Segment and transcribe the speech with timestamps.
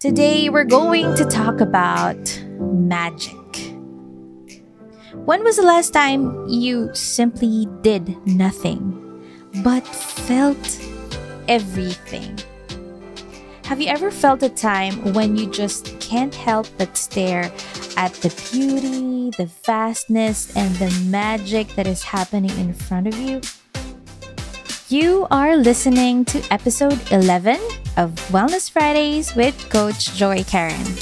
[0.00, 2.16] Today, we're going to talk about
[2.58, 3.36] magic.
[5.12, 8.80] When was the last time you simply did nothing
[9.62, 10.80] but felt
[11.48, 12.38] everything?
[13.66, 17.52] Have you ever felt a time when you just can't help but stare
[17.98, 23.42] at the beauty, the vastness, and the magic that is happening in front of you?
[24.88, 27.60] You are listening to episode 11
[28.00, 30.96] of Wellness Fridays with Coach Joy Karen.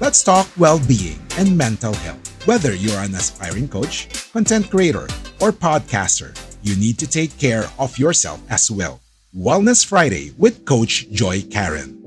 [0.00, 2.46] Let's talk well being and mental health.
[2.46, 5.06] Whether you're an aspiring coach, content creator,
[5.38, 9.00] or podcaster, you need to take care of yourself as well.
[9.36, 12.00] Wellness Friday with Coach Joy Karen.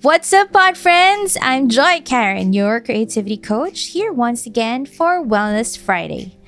[0.00, 1.36] What's up, pod friends?
[1.42, 6.38] I'm Joy Karen, your creativity coach, here once again for Wellness Friday.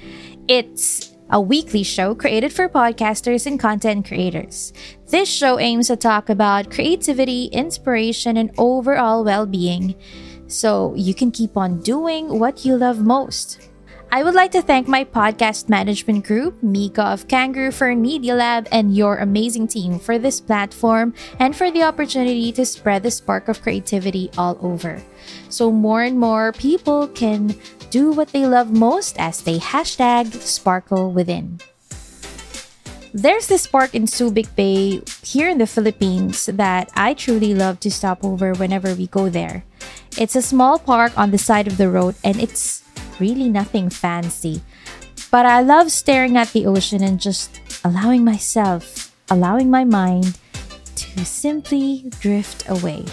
[0.48, 4.72] It's a weekly show created for podcasters and content creators.
[5.08, 9.94] This show aims to talk about creativity, inspiration, and overall well being
[10.46, 13.67] so you can keep on doing what you love most.
[14.10, 18.66] I would like to thank my podcast management group, Mika of Kangaroo Fern Media Lab,
[18.72, 23.48] and your amazing team for this platform and for the opportunity to spread the spark
[23.48, 25.02] of creativity all over.
[25.50, 27.54] So more and more people can
[27.90, 31.60] do what they love most as they hashtag sparkle within.
[33.12, 37.90] There's this park in Subic Bay here in the Philippines that I truly love to
[37.90, 39.64] stop over whenever we go there.
[40.16, 42.87] It's a small park on the side of the road and it's
[43.20, 44.62] really nothing fancy.
[45.30, 50.38] But I love staring at the ocean and just allowing myself, allowing my mind
[50.96, 53.04] to simply drift away.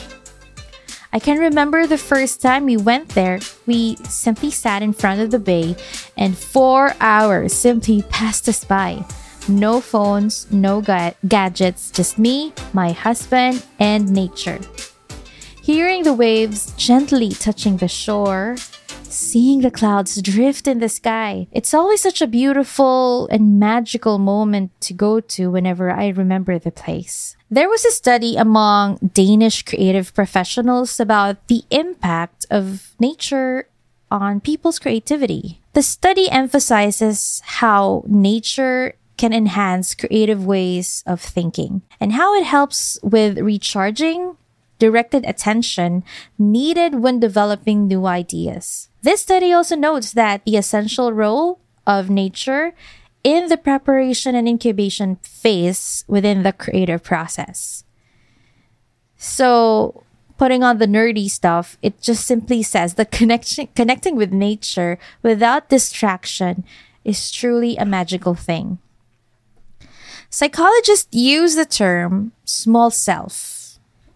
[1.11, 5.31] I can remember the first time we went there, we simply sat in front of
[5.31, 5.75] the bay
[6.17, 9.05] and four hours simply passed us by.
[9.47, 14.59] No phones, no ga- gadgets, just me, my husband, and nature.
[15.61, 18.57] Hearing the waves gently touching the shore,
[19.15, 21.47] seeing the clouds drift in the sky.
[21.51, 26.71] It's always such a beautiful and magical moment to go to whenever I remember the
[26.71, 27.35] place.
[27.49, 33.67] There was a study among Danish creative professionals about the impact of nature
[34.11, 35.61] on people's creativity.
[35.73, 42.99] The study emphasizes how nature can enhance creative ways of thinking and how it helps
[43.01, 44.37] with recharging
[44.79, 46.03] directed attention
[46.37, 48.89] needed when developing new ideas.
[49.01, 52.73] This study also notes that the essential role of nature
[53.23, 57.83] in the preparation and incubation phase within the creative process.
[59.17, 60.03] So,
[60.37, 65.69] putting on the nerdy stuff, it just simply says the connection connecting with nature without
[65.69, 66.63] distraction
[67.03, 68.79] is truly a magical thing.
[70.29, 73.54] Psychologists use the term small self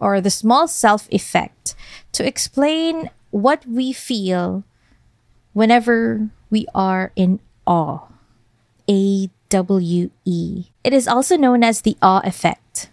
[0.00, 1.74] or the small self effect
[2.12, 4.64] to explain what we feel
[5.52, 8.08] whenever we are in awe.
[8.88, 10.66] A W E.
[10.82, 12.90] It is also known as the awe effect.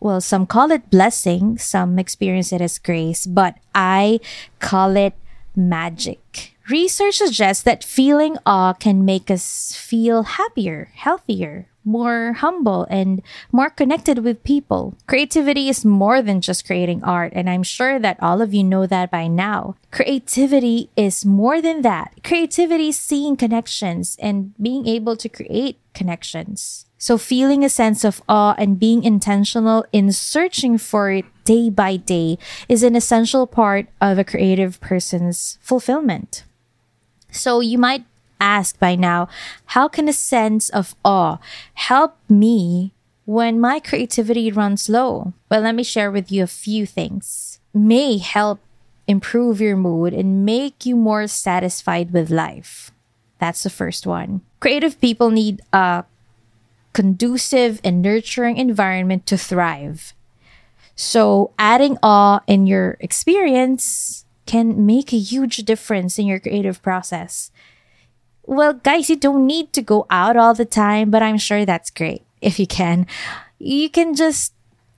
[0.00, 4.20] Well, some call it blessing, some experience it as grace, but I
[4.58, 5.14] call it
[5.54, 6.54] magic.
[6.68, 13.70] Research suggests that feeling awe can make us feel happier, healthier, more humble and more
[13.70, 14.94] connected with people.
[15.06, 18.86] Creativity is more than just creating art, and I'm sure that all of you know
[18.86, 19.76] that by now.
[19.90, 22.12] Creativity is more than that.
[22.22, 26.86] Creativity is seeing connections and being able to create connections.
[26.98, 31.96] So feeling a sense of awe and being intentional in searching for it day by
[31.96, 32.38] day
[32.68, 36.44] is an essential part of a creative person's fulfillment.
[37.30, 38.04] So you might
[38.40, 39.28] ask by now,
[39.76, 41.38] how can a sense of awe
[41.74, 42.92] help me
[43.24, 45.32] when my creativity runs low?
[45.50, 47.60] Well, let me share with you a few things.
[47.74, 48.60] May help
[49.06, 52.90] improve your mood and make you more satisfied with life.
[53.38, 54.40] That's the first one.
[54.60, 56.04] Creative people need a
[56.92, 60.14] conducive and nurturing environment to thrive.
[60.96, 67.50] So, adding awe in your experience can make a huge difference in your creative process.
[68.46, 71.90] Well, guys, you don't need to go out all the time, but I'm sure that's
[71.90, 73.06] great if you can.
[73.58, 74.52] You can just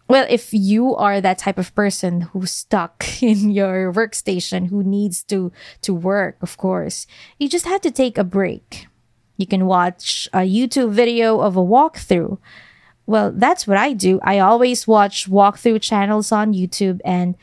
[0.09, 5.23] well, if you are that type of person who's stuck in your workstation, who needs
[5.25, 5.53] to
[5.83, 7.07] to work, of course,
[7.39, 8.87] you just have to take a break.
[9.37, 12.39] You can watch a YouTube video of a walkthrough.
[13.07, 14.21] Well, that's what I do.
[14.23, 17.37] I always watch walkthrough channels on YouTube and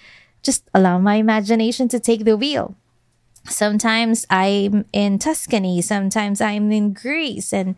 [0.44, 2.76] just allow my imagination to take the wheel.
[3.48, 7.76] Sometimes I'm in Tuscany, sometimes I'm in Greece, and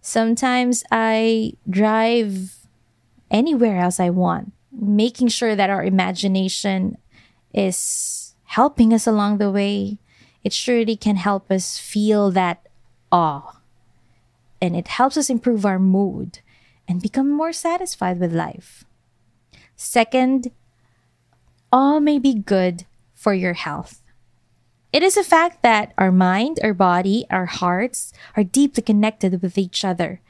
[0.00, 2.56] sometimes I drive
[3.30, 6.96] anywhere else I want, making sure that our imagination
[7.52, 9.98] is helping us along the way.
[10.42, 12.66] It surely can help us feel that
[13.12, 13.60] awe.
[14.60, 16.40] And it helps us improve our mood
[16.88, 18.84] and become more satisfied with life.
[19.76, 20.50] Second,
[21.72, 23.99] awe may be good for your health.
[24.92, 29.56] It is a fact that our mind, our body, our hearts are deeply connected with
[29.56, 30.20] each other.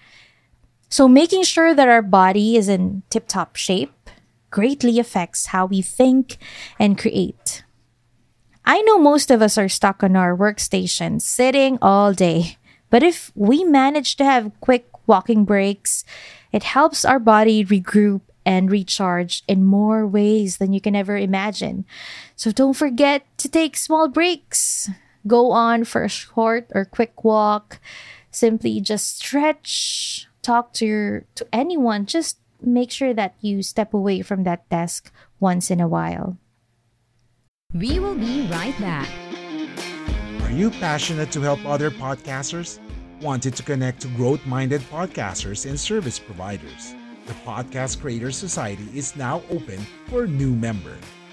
[0.88, 4.10] So making sure that our body is in tip top shape
[4.50, 6.36] greatly affects how we think
[6.78, 7.64] and create.
[8.64, 12.58] I know most of us are stuck on our workstations, sitting all day.
[12.90, 16.04] But if we manage to have quick walking breaks,
[16.52, 21.84] it helps our body regroup and recharge in more ways than you can ever imagine.
[22.40, 24.88] So don't forget to take small breaks.
[25.26, 27.78] Go on for a short or quick walk.
[28.30, 34.22] Simply just stretch, talk to your to anyone, just make sure that you step away
[34.22, 36.38] from that desk once in a while.
[37.74, 39.10] We will be right back.
[40.40, 42.80] Are you passionate to help other podcasters?
[43.20, 46.94] Wanted to connect to growth minded podcasters and service providers?
[47.26, 50.96] The Podcast Creator Society is now open for new member.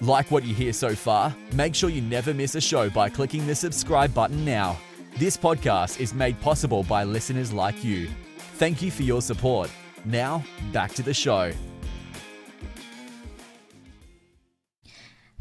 [0.00, 1.34] Like what you hear so far?
[1.52, 4.76] Make sure you never miss a show by clicking the subscribe button now.
[5.16, 8.08] This podcast is made possible by listeners like you.
[8.56, 9.70] Thank you for your support.
[10.04, 10.42] Now,
[10.72, 11.52] back to the show.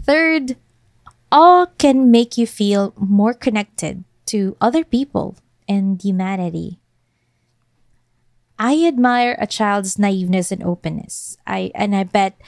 [0.04, 0.58] Third,
[1.32, 5.38] awe can make you feel more connected to other people
[5.68, 6.81] and humanity.
[8.64, 11.36] I admire a child's naiveness and openness.
[11.48, 12.40] I and I bet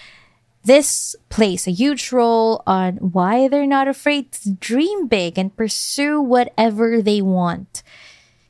[0.64, 6.22] this plays a huge role on why they're not afraid to dream big and pursue
[6.22, 7.82] whatever they want.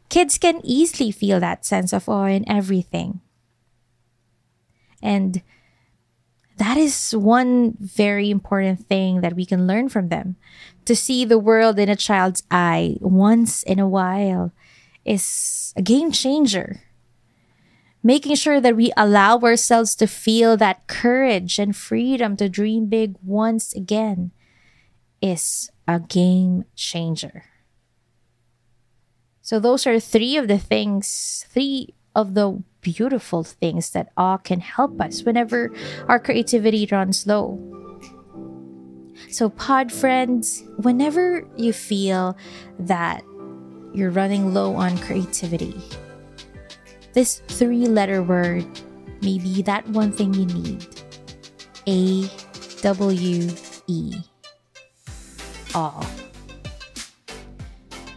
[0.10, 3.22] Kids can easily feel that sense of awe in everything.
[5.02, 5.42] And
[6.58, 10.36] that is one very important thing that we can learn from them.
[10.84, 14.52] To see the world in a child's eye once in a while
[15.06, 16.82] is a game changer.
[18.04, 23.16] Making sure that we allow ourselves to feel that courage and freedom to dream big
[23.24, 24.32] once again
[25.22, 27.46] is a game changer.
[29.42, 34.60] So, those are three of the things, three of the beautiful things that awe can
[34.60, 35.72] help us whenever
[36.08, 37.58] our creativity runs low.
[39.30, 42.38] So, pod friends, whenever you feel
[42.80, 43.24] that
[43.94, 45.76] you're running low on creativity,
[47.14, 48.66] this three letter word
[49.22, 50.86] may be that one thing you need
[51.88, 52.30] A
[52.82, 53.50] W
[53.88, 54.16] E.
[55.74, 56.10] Awe.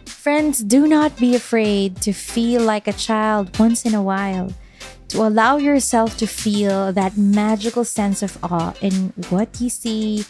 [0.05, 4.51] Friends, do not be afraid to feel like a child once in a while,
[5.07, 10.25] to allow yourself to feel that magical sense of awe in what you see,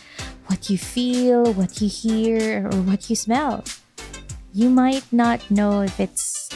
[0.45, 3.63] what you feel, what you hear, or what you smell.
[4.53, 6.49] You might not know if it's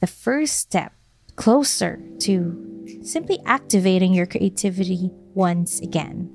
[0.00, 0.92] the first step
[1.36, 6.32] closer to simply activating your creativity once again.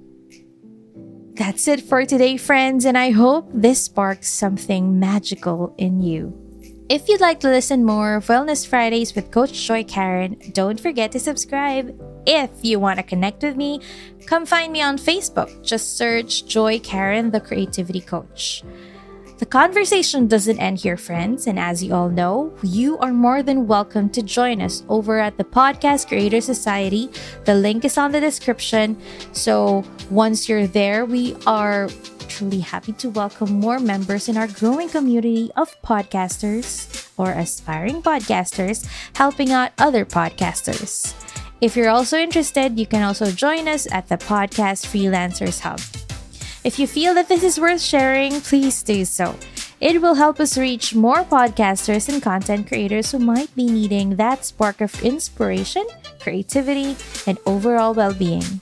[1.33, 6.37] That's it for today, friends, and I hope this sparks something magical in you.
[6.89, 11.11] If you'd like to listen more of Wellness Fridays with Coach Joy Karen, don't forget
[11.13, 11.97] to subscribe.
[12.27, 13.79] If you want to connect with me,
[14.25, 15.63] come find me on Facebook.
[15.63, 18.63] Just search Joy Karen, the Creativity Coach.
[19.41, 23.65] The conversation doesn't end here, friends, and as you all know, you are more than
[23.65, 27.09] welcome to join us over at the Podcast Creator Society.
[27.45, 29.01] The link is on the description.
[29.31, 31.89] So once you're there, we are
[32.29, 38.85] truly happy to welcome more members in our growing community of podcasters or aspiring podcasters
[39.15, 41.17] helping out other podcasters.
[41.61, 45.81] If you're also interested, you can also join us at the Podcast Freelancers Hub.
[46.63, 49.35] If you feel that this is worth sharing, please do so.
[49.79, 54.45] It will help us reach more podcasters and content creators who might be needing that
[54.45, 55.87] spark of inspiration,
[56.19, 58.61] creativity, and overall well being.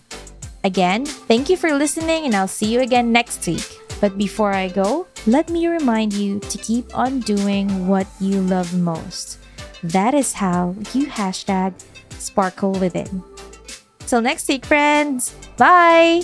[0.64, 3.68] Again, thank you for listening, and I'll see you again next week.
[4.00, 8.74] But before I go, let me remind you to keep on doing what you love
[8.74, 9.40] most.
[9.84, 11.74] That is how you hashtag
[12.16, 13.24] sparkle within.
[14.08, 15.36] Till next week, friends.
[15.58, 16.24] Bye.